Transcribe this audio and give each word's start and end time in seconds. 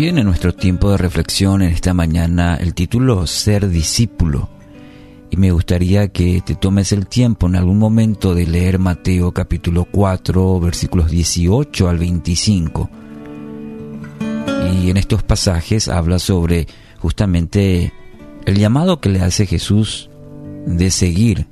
Bien, 0.00 0.16
en 0.16 0.24
nuestro 0.24 0.54
tiempo 0.54 0.90
de 0.90 0.96
reflexión 0.96 1.60
en 1.60 1.72
esta 1.72 1.92
mañana, 1.92 2.54
el 2.54 2.72
título 2.72 3.26
Ser 3.26 3.68
discípulo. 3.68 4.48
Y 5.28 5.36
me 5.36 5.52
gustaría 5.52 6.08
que 6.08 6.40
te 6.40 6.54
tomes 6.54 6.92
el 6.92 7.06
tiempo 7.06 7.48
en 7.48 7.56
algún 7.56 7.78
momento 7.78 8.34
de 8.34 8.46
leer 8.46 8.78
Mateo 8.78 9.30
capítulo 9.32 9.84
4, 9.84 10.58
versículos 10.58 11.10
18 11.10 11.86
al 11.86 11.98
25. 11.98 12.88
Y 14.72 14.88
en 14.88 14.96
estos 14.96 15.22
pasajes 15.22 15.88
habla 15.88 16.18
sobre 16.18 16.66
justamente 16.98 17.92
el 18.46 18.56
llamado 18.56 19.02
que 19.02 19.10
le 19.10 19.20
hace 19.20 19.44
Jesús 19.44 20.08
de 20.64 20.90
seguir 20.90 21.46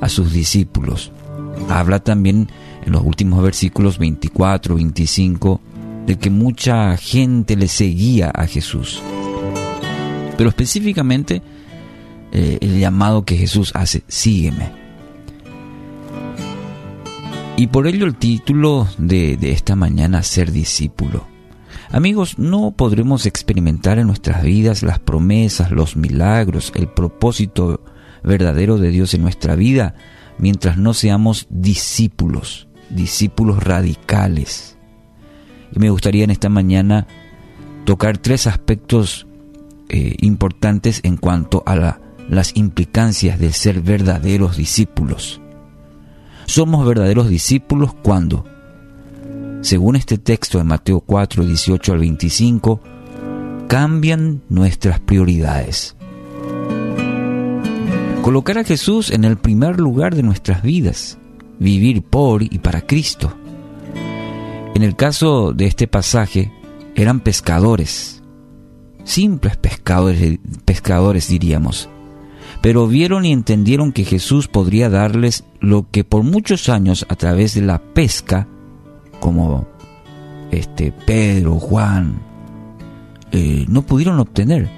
a 0.00 0.08
sus 0.08 0.32
discípulos. 0.32 1.12
Habla 1.68 2.02
también 2.02 2.48
en 2.86 2.92
los 2.92 3.02
últimos 3.02 3.42
versículos 3.42 3.98
24, 3.98 4.76
25, 4.76 5.60
de 6.06 6.16
que 6.18 6.30
mucha 6.30 6.96
gente 6.96 7.56
le 7.56 7.68
seguía 7.68 8.30
a 8.30 8.46
Jesús. 8.46 9.02
Pero 10.36 10.48
específicamente 10.48 11.42
eh, 12.32 12.58
el 12.60 12.78
llamado 12.78 13.24
que 13.24 13.36
Jesús 13.36 13.72
hace, 13.74 14.02
sígueme. 14.08 14.70
Y 17.56 17.66
por 17.68 17.86
ello 17.86 18.06
el 18.06 18.16
título 18.16 18.88
de, 18.98 19.36
de 19.36 19.52
esta 19.52 19.76
mañana, 19.76 20.22
ser 20.22 20.50
discípulo. 20.50 21.26
Amigos, 21.90 22.38
no 22.38 22.72
podremos 22.72 23.26
experimentar 23.26 23.98
en 23.98 24.06
nuestras 24.06 24.42
vidas 24.42 24.82
las 24.82 24.98
promesas, 24.98 25.70
los 25.70 25.96
milagros, 25.96 26.72
el 26.74 26.88
propósito 26.88 27.84
verdadero 28.24 28.78
de 28.78 28.90
Dios 28.90 29.12
en 29.14 29.22
nuestra 29.22 29.56
vida 29.56 29.94
mientras 30.38 30.76
no 30.76 30.94
seamos 30.94 31.46
discípulos, 31.50 32.68
discípulos 32.90 33.62
radicales, 33.62 34.76
y 35.72 35.78
me 35.78 35.90
gustaría 35.90 36.24
en 36.24 36.30
esta 36.30 36.48
mañana 36.48 37.06
tocar 37.84 38.18
tres 38.18 38.46
aspectos 38.46 39.26
eh, 39.88 40.16
importantes 40.20 41.00
en 41.02 41.16
cuanto 41.16 41.62
a 41.66 41.98
las 42.28 42.56
implicancias 42.56 43.38
de 43.38 43.52
ser 43.52 43.80
verdaderos 43.80 44.56
discípulos. 44.56 45.40
Somos 46.46 46.86
verdaderos 46.86 47.28
discípulos 47.28 47.94
cuando, 48.02 48.44
según 49.62 49.96
este 49.96 50.18
texto 50.18 50.58
de 50.58 50.64
Mateo 50.64 51.00
4, 51.00 51.44
18 51.44 51.92
al 51.92 51.98
25, 51.98 52.80
cambian 53.68 54.42
nuestras 54.48 55.00
prioridades. 55.00 55.96
Colocar 58.22 58.58
a 58.58 58.64
Jesús 58.64 59.10
en 59.10 59.24
el 59.24 59.36
primer 59.36 59.80
lugar 59.80 60.14
de 60.14 60.22
nuestras 60.22 60.62
vidas, 60.62 61.18
vivir 61.58 62.02
por 62.02 62.42
y 62.42 62.58
para 62.58 62.82
Cristo. 62.82 63.36
En 64.74 64.82
el 64.82 64.96
caso 64.96 65.52
de 65.52 65.66
este 65.66 65.86
pasaje, 65.86 66.50
eran 66.94 67.20
pescadores, 67.20 68.22
simples 69.04 69.56
pescadores, 69.56 70.38
pescadores 70.64 71.28
diríamos, 71.28 71.88
pero 72.62 72.86
vieron 72.86 73.26
y 73.26 73.32
entendieron 73.32 73.92
que 73.92 74.04
Jesús 74.04 74.48
podría 74.48 74.88
darles 74.88 75.44
lo 75.60 75.90
que 75.90 76.04
por 76.04 76.22
muchos 76.22 76.68
años 76.68 77.04
a 77.08 77.16
través 77.16 77.54
de 77.54 77.62
la 77.62 77.78
pesca, 77.78 78.48
como 79.20 79.66
este 80.50 80.92
Pedro, 80.92 81.58
Juan, 81.58 82.22
eh, 83.32 83.66
no 83.68 83.82
pudieron 83.82 84.20
obtener. 84.20 84.70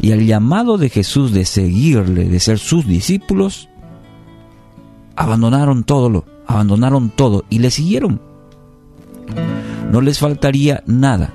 Y 0.00 0.12
al 0.12 0.24
llamado 0.24 0.78
de 0.78 0.88
Jesús 0.88 1.32
de 1.32 1.44
seguirle, 1.44 2.24
de 2.28 2.40
ser 2.40 2.58
sus 2.58 2.86
discípulos, 2.86 3.68
abandonaron 5.14 5.84
todo, 5.84 6.24
abandonaron 6.46 7.10
todo 7.10 7.44
y 7.50 7.58
le 7.58 7.70
siguieron. 7.70 8.29
No 9.90 10.00
les 10.00 10.18
faltaría 10.18 10.82
nada 10.86 11.34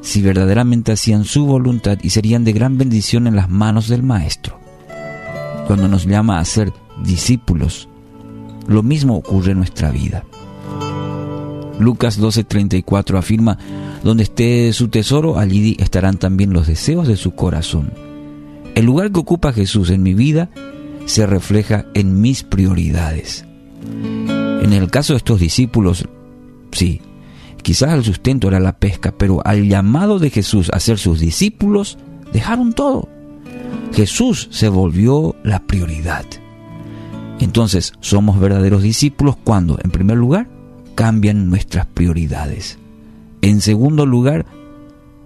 si 0.00 0.22
verdaderamente 0.22 0.92
hacían 0.92 1.24
su 1.24 1.46
voluntad 1.46 1.98
y 2.02 2.10
serían 2.10 2.44
de 2.44 2.52
gran 2.52 2.78
bendición 2.78 3.26
en 3.26 3.34
las 3.34 3.50
manos 3.50 3.88
del 3.88 4.02
Maestro. 4.02 4.58
Cuando 5.66 5.88
nos 5.88 6.06
llama 6.06 6.38
a 6.38 6.44
ser 6.44 6.72
discípulos, 7.02 7.88
lo 8.68 8.82
mismo 8.82 9.16
ocurre 9.16 9.52
en 9.52 9.58
nuestra 9.58 9.90
vida. 9.90 10.24
Lucas 11.80 12.20
12:34 12.20 13.18
afirma, 13.18 13.58
donde 14.02 14.22
esté 14.22 14.72
su 14.72 14.88
tesoro, 14.88 15.38
allí 15.38 15.76
estarán 15.80 16.18
también 16.18 16.52
los 16.52 16.66
deseos 16.66 17.08
de 17.08 17.16
su 17.16 17.32
corazón. 17.32 17.92
El 18.74 18.86
lugar 18.86 19.10
que 19.10 19.20
ocupa 19.20 19.52
Jesús 19.52 19.90
en 19.90 20.02
mi 20.02 20.14
vida 20.14 20.50
se 21.06 21.26
refleja 21.26 21.86
en 21.94 22.20
mis 22.20 22.44
prioridades. 22.44 23.44
En 24.62 24.72
el 24.72 24.90
caso 24.90 25.14
de 25.14 25.18
estos 25.18 25.40
discípulos, 25.40 26.06
sí, 26.72 27.00
Quizás 27.68 27.92
el 27.92 28.02
sustento 28.02 28.48
era 28.48 28.60
la 28.60 28.78
pesca, 28.78 29.12
pero 29.12 29.46
al 29.46 29.68
llamado 29.68 30.18
de 30.18 30.30
Jesús 30.30 30.70
a 30.72 30.80
ser 30.80 30.96
sus 30.96 31.20
discípulos, 31.20 31.98
dejaron 32.32 32.72
todo. 32.72 33.10
Jesús 33.92 34.48
se 34.50 34.70
volvió 34.70 35.36
la 35.44 35.66
prioridad. 35.66 36.24
Entonces, 37.40 37.92
somos 38.00 38.40
verdaderos 38.40 38.82
discípulos 38.82 39.36
cuando, 39.44 39.78
en 39.84 39.90
primer 39.90 40.16
lugar, 40.16 40.48
cambian 40.94 41.50
nuestras 41.50 41.84
prioridades. 41.84 42.78
En 43.42 43.60
segundo 43.60 44.06
lugar, 44.06 44.46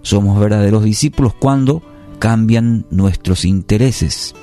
somos 0.03 0.41
verdaderos 0.41 0.83
discípulos 0.83 1.35
cuando 1.35 1.81
cambian 2.19 2.87
nuestros 2.91 3.45
intereses. 3.45 4.35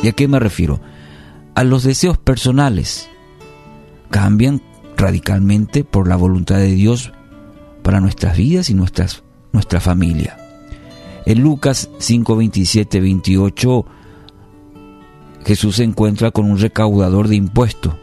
¿Y 0.00 0.06
a 0.06 0.12
qué 0.12 0.28
me 0.28 0.38
refiero? 0.38 0.80
A 1.56 1.64
los 1.64 1.82
deseos 1.82 2.18
personales. 2.18 3.08
Cambian 4.10 4.62
radicalmente 5.00 5.82
por 5.82 6.06
la 6.06 6.16
voluntad 6.16 6.58
de 6.58 6.72
Dios 6.72 7.12
para 7.82 8.00
nuestras 8.00 8.36
vidas 8.36 8.68
y 8.68 8.74
nuestras, 8.74 9.22
nuestra 9.52 9.80
familia. 9.80 10.36
En 11.24 11.40
Lucas 11.42 11.88
5, 11.98 12.36
27, 12.36 13.00
28, 13.00 13.86
Jesús 15.46 15.76
se 15.76 15.84
encuentra 15.84 16.30
con 16.30 16.50
un 16.50 16.58
recaudador 16.58 17.28
de 17.28 17.36
impuestos. 17.36 17.94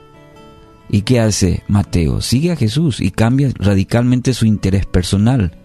¿Y 0.90 1.02
qué 1.02 1.19
hace 1.19 1.63
Mateo? 1.68 2.22
Sigue 2.22 2.52
a 2.52 2.56
Jesús 2.56 3.00
y 3.00 3.12
cambia 3.12 3.52
radicalmente 3.56 4.34
su 4.34 4.46
interés 4.46 4.86
personal. 4.86 5.56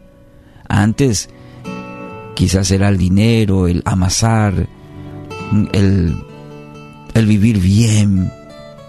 Antes 0.69 1.31
quizás 2.35 2.71
era 2.73 2.89
el 2.89 2.99
dinero, 2.99 3.69
el 3.69 3.83
amasar, 3.87 4.69
el, 5.73 6.15
el 7.15 7.27
vivir 7.27 7.59
bien, 7.59 8.31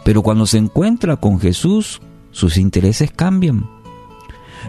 pero 0.03 0.23
cuando 0.23 0.45
se 0.45 0.57
encuentra 0.57 1.17
con 1.17 1.39
Jesús, 1.39 2.01
sus 2.33 2.57
intereses 2.57 3.11
cambian. 3.15 3.69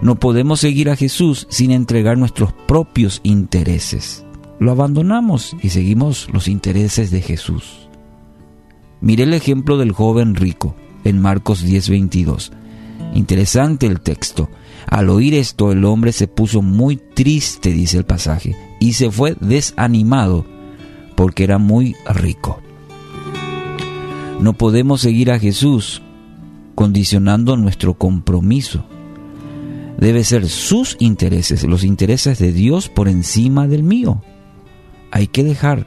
No 0.02 0.14
podemos 0.20 0.60
seguir 0.60 0.90
a 0.90 0.96
Jesús 0.96 1.48
sin 1.50 1.72
entregar 1.72 2.16
nuestros 2.16 2.52
propios 2.52 3.20
intereses. 3.24 4.24
Lo 4.60 4.70
abandonamos 4.70 5.56
y 5.62 5.70
seguimos 5.70 6.28
los 6.32 6.46
intereses 6.46 7.10
de 7.10 7.20
Jesús. 7.20 7.88
Mire 9.00 9.24
el 9.24 9.34
ejemplo 9.34 9.76
del 9.76 9.92
joven 9.92 10.36
rico 10.36 10.76
en 11.02 11.20
Marcos 11.20 11.64
10:22. 11.64 12.52
Interesante 13.14 13.86
el 13.86 14.00
texto. 14.00 14.48
Al 14.86 15.08
oír 15.08 15.34
esto 15.34 15.72
el 15.72 15.84
hombre 15.84 16.12
se 16.12 16.28
puso 16.28 16.62
muy 16.62 16.96
triste, 16.96 17.72
dice 17.72 17.98
el 17.98 18.04
pasaje, 18.04 18.56
y 18.80 18.92
se 18.92 19.10
fue 19.10 19.36
desanimado 19.40 20.44
porque 21.16 21.44
era 21.44 21.58
muy 21.58 21.96
rico. 22.06 22.60
No 24.40 24.52
podemos 24.52 25.00
seguir 25.00 25.30
a 25.30 25.38
Jesús 25.38 26.02
condicionando 26.74 27.56
nuestro 27.56 27.94
compromiso. 27.94 28.84
Debe 29.98 30.24
ser 30.24 30.48
sus 30.48 30.96
intereses, 30.98 31.64
los 31.64 31.84
intereses 31.84 32.38
de 32.38 32.52
Dios 32.52 32.88
por 32.88 33.08
encima 33.08 33.68
del 33.68 33.82
mío. 33.82 34.22
Hay 35.10 35.28
que 35.28 35.44
dejar 35.44 35.86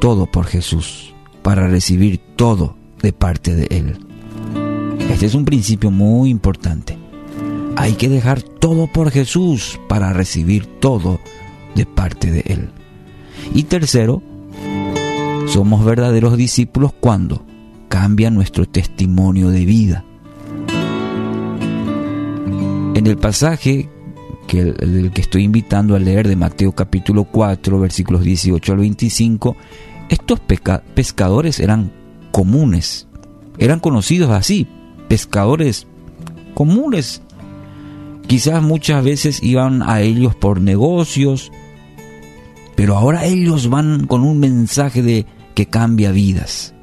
todo 0.00 0.26
por 0.26 0.46
Jesús 0.46 1.12
para 1.42 1.68
recibir 1.68 2.20
todo 2.36 2.76
de 3.02 3.12
parte 3.12 3.54
de 3.54 3.66
Él. 3.70 3.98
Este 5.10 5.26
es 5.26 5.34
un 5.34 5.44
principio 5.44 5.90
muy 5.90 6.30
importante. 6.30 6.96
Hay 7.76 7.94
que 7.94 8.08
dejar 8.08 8.42
todo 8.42 8.86
por 8.86 9.10
Jesús 9.10 9.80
para 9.88 10.12
recibir 10.12 10.66
todo 10.80 11.20
de 11.74 11.86
parte 11.86 12.30
de 12.30 12.40
Él. 12.46 12.70
Y 13.52 13.64
tercero, 13.64 14.22
somos 15.48 15.84
verdaderos 15.84 16.36
discípulos 16.36 16.92
cuando 16.98 17.44
cambia 17.94 18.28
nuestro 18.28 18.66
testimonio 18.66 19.50
de 19.50 19.64
vida. 19.64 20.04
En 22.96 23.06
el 23.06 23.16
pasaje 23.16 23.88
que 24.48 24.58
el, 24.62 25.12
que 25.14 25.20
estoy 25.20 25.44
invitando 25.44 25.94
a 25.94 26.00
leer 26.00 26.26
de 26.26 26.34
Mateo 26.34 26.72
capítulo 26.72 27.22
4 27.22 27.78
versículos 27.78 28.24
18 28.24 28.72
al 28.72 28.78
25, 28.78 29.56
estos 30.08 30.40
pescadores 30.40 31.60
eran 31.60 31.92
comunes, 32.32 33.06
eran 33.58 33.78
conocidos 33.78 34.30
así, 34.30 34.66
pescadores 35.06 35.86
comunes. 36.54 37.22
Quizás 38.26 38.60
muchas 38.60 39.04
veces 39.04 39.40
iban 39.40 39.84
a 39.88 40.00
ellos 40.00 40.34
por 40.34 40.60
negocios, 40.60 41.52
pero 42.74 42.96
ahora 42.96 43.24
ellos 43.24 43.70
van 43.70 44.08
con 44.08 44.24
un 44.24 44.40
mensaje 44.40 45.00
de 45.00 45.26
que 45.54 45.66
cambia 45.66 46.10
vidas 46.10 46.73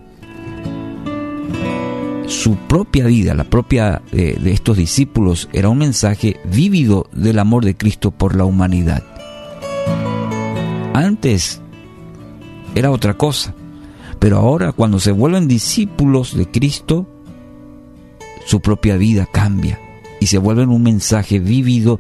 su 2.31 2.55
propia 2.55 3.05
vida, 3.07 3.33
la 3.33 3.43
propia 3.43 4.01
eh, 4.11 4.37
de 4.39 4.53
estos 4.53 4.77
discípulos, 4.77 5.49
era 5.51 5.69
un 5.69 5.77
mensaje 5.77 6.39
vívido 6.45 7.07
del 7.11 7.39
amor 7.39 7.65
de 7.65 7.75
Cristo 7.75 8.11
por 8.11 8.35
la 8.35 8.45
humanidad. 8.45 9.03
Antes 10.93 11.61
era 12.73 12.89
otra 12.89 13.15
cosa, 13.15 13.53
pero 14.17 14.37
ahora 14.37 14.71
cuando 14.71 14.99
se 14.99 15.11
vuelven 15.11 15.47
discípulos 15.47 16.35
de 16.35 16.49
Cristo, 16.49 17.05
su 18.45 18.61
propia 18.61 18.95
vida 18.95 19.27
cambia 19.31 19.79
y 20.19 20.27
se 20.27 20.37
vuelven 20.37 20.69
un 20.69 20.83
mensaje 20.83 21.39
vívido 21.39 21.99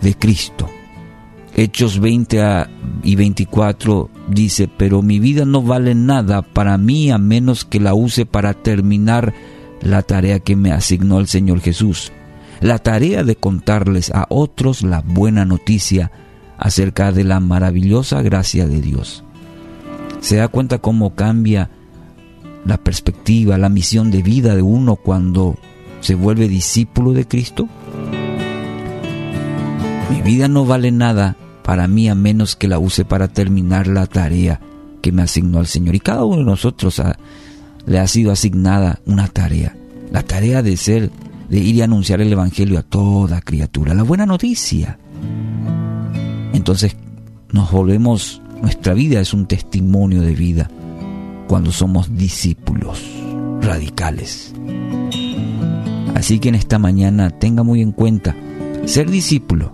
de 0.00 0.14
Cristo. 0.14 0.70
Hechos 1.62 2.00
20 2.00 2.40
y 3.02 3.16
24 3.16 4.08
dice, 4.28 4.66
pero 4.66 5.02
mi 5.02 5.18
vida 5.18 5.44
no 5.44 5.60
vale 5.60 5.94
nada 5.94 6.40
para 6.40 6.78
mí 6.78 7.10
a 7.10 7.18
menos 7.18 7.66
que 7.66 7.78
la 7.78 7.92
use 7.92 8.24
para 8.24 8.54
terminar 8.54 9.34
la 9.82 10.00
tarea 10.00 10.40
que 10.40 10.56
me 10.56 10.72
asignó 10.72 11.20
el 11.20 11.26
Señor 11.26 11.60
Jesús, 11.60 12.12
la 12.62 12.78
tarea 12.78 13.24
de 13.24 13.36
contarles 13.36 14.10
a 14.10 14.24
otros 14.30 14.80
la 14.80 15.02
buena 15.02 15.44
noticia 15.44 16.10
acerca 16.56 17.12
de 17.12 17.24
la 17.24 17.40
maravillosa 17.40 18.22
gracia 18.22 18.66
de 18.66 18.80
Dios. 18.80 19.22
¿Se 20.20 20.36
da 20.36 20.48
cuenta 20.48 20.78
cómo 20.78 21.14
cambia 21.14 21.68
la 22.64 22.78
perspectiva, 22.78 23.58
la 23.58 23.68
misión 23.68 24.10
de 24.10 24.22
vida 24.22 24.54
de 24.54 24.62
uno 24.62 24.96
cuando 24.96 25.58
se 26.00 26.14
vuelve 26.14 26.48
discípulo 26.48 27.12
de 27.12 27.28
Cristo? 27.28 27.68
Mi 30.10 30.22
vida 30.22 30.48
no 30.48 30.64
vale 30.64 30.90
nada 30.90 31.36
para 31.62 31.88
mí 31.88 32.08
a 32.08 32.14
menos 32.14 32.56
que 32.56 32.68
la 32.68 32.78
use 32.78 33.04
para 33.04 33.28
terminar 33.28 33.86
la 33.86 34.06
tarea 34.06 34.60
que 35.00 35.12
me 35.12 35.22
asignó 35.22 35.60
el 35.60 35.66
Señor. 35.66 35.94
Y 35.94 36.00
cada 36.00 36.24
uno 36.24 36.38
de 36.38 36.44
nosotros 36.44 37.00
le 37.86 37.98
ha 37.98 38.06
sido 38.06 38.32
asignada 38.32 39.00
una 39.06 39.28
tarea. 39.28 39.76
La 40.10 40.22
tarea 40.22 40.62
de 40.62 40.76
ser, 40.76 41.10
de 41.48 41.58
ir 41.58 41.76
y 41.76 41.82
anunciar 41.82 42.20
el 42.20 42.32
Evangelio 42.32 42.78
a 42.78 42.82
toda 42.82 43.40
criatura. 43.40 43.94
La 43.94 44.02
buena 44.02 44.26
noticia. 44.26 44.98
Entonces 46.52 46.96
nos 47.52 47.70
volvemos, 47.70 48.42
nuestra 48.60 48.94
vida 48.94 49.20
es 49.20 49.32
un 49.32 49.46
testimonio 49.46 50.22
de 50.22 50.34
vida 50.34 50.70
cuando 51.48 51.72
somos 51.72 52.16
discípulos 52.16 53.02
radicales. 53.60 54.54
Así 56.14 56.38
que 56.38 56.50
en 56.50 56.54
esta 56.54 56.78
mañana 56.78 57.30
tenga 57.30 57.62
muy 57.62 57.80
en 57.80 57.92
cuenta, 57.92 58.36
ser 58.84 59.10
discípulo, 59.10 59.72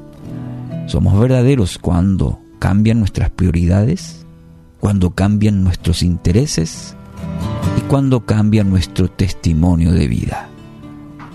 somos 0.86 1.18
verdaderos 1.18 1.78
cuando 1.78 2.40
cambian 2.58 3.00
nuestras 3.00 3.30
prioridades, 3.30 4.24
cuando 4.80 5.10
cambian 5.10 5.62
nuestros 5.62 6.02
intereses 6.02 6.94
y 7.76 7.80
cuando 7.82 8.24
cambia 8.24 8.64
nuestro 8.64 9.08
testimonio 9.08 9.92
de 9.92 10.08
vida. 10.08 10.48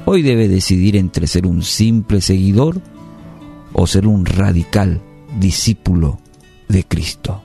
Hoy 0.05 0.21
debe 0.21 0.47
decidir 0.47 0.95
entre 0.95 1.27
ser 1.27 1.45
un 1.45 1.61
simple 1.61 2.21
seguidor 2.21 2.81
o 3.73 3.87
ser 3.87 4.07
un 4.07 4.25
radical 4.25 5.01
discípulo 5.39 6.19
de 6.67 6.83
Cristo. 6.85 7.43